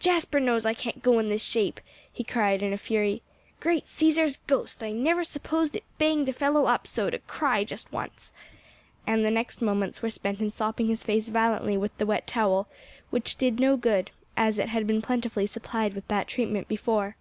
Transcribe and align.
"Jasper 0.00 0.40
knows 0.40 0.64
I 0.64 0.72
can't 0.72 1.02
go 1.02 1.18
in 1.18 1.28
this 1.28 1.44
shape," 1.44 1.80
he 2.10 2.24
cried 2.24 2.62
in 2.62 2.72
a 2.72 2.78
fury. 2.78 3.20
"Great 3.60 3.84
Cæsar's 3.84 4.38
ghost! 4.46 4.82
I 4.82 4.90
never 4.90 5.22
supposed 5.22 5.76
it 5.76 5.84
banged 5.98 6.30
a 6.30 6.32
fellow 6.32 6.64
up 6.64 6.86
so, 6.86 7.10
to 7.10 7.18
cry 7.18 7.62
just 7.62 7.92
once!" 7.92 8.32
And 9.06 9.22
the 9.22 9.30
next 9.30 9.60
moments 9.60 10.00
were 10.00 10.08
spent 10.08 10.40
in 10.40 10.50
sopping 10.50 10.86
his 10.88 11.04
face 11.04 11.28
violently 11.28 11.76
with 11.76 11.94
the 11.98 12.06
wet 12.06 12.26
towel, 12.26 12.68
which 13.10 13.36
did 13.36 13.60
no 13.60 13.76
good, 13.76 14.10
as 14.34 14.58
it 14.58 14.70
had 14.70 14.86
been 14.86 15.02
plentifully 15.02 15.46
supplied 15.46 15.92
with 15.92 16.08
that 16.08 16.26
treatment 16.26 16.68
before. 16.68 17.16